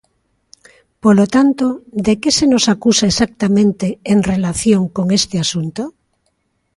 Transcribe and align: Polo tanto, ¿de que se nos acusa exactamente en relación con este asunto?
Polo 1.03 1.25
tanto, 1.35 1.65
¿de 2.05 2.13
que 2.21 2.31
se 2.37 2.45
nos 2.51 2.65
acusa 2.73 3.05
exactamente 3.11 3.87
en 4.13 4.19
relación 4.33 4.81
con 4.95 5.05
este 5.19 5.35
asunto? 5.45 5.83